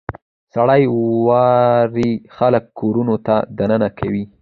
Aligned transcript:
•سړې 0.53 0.83
واورې 1.25 2.09
خلک 2.35 2.63
کورونو 2.79 3.15
ته 3.25 3.35
دننه 3.57 3.89
کوي. 3.99 4.23